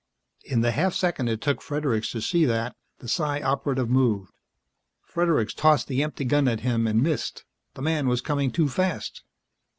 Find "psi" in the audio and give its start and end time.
3.07-3.39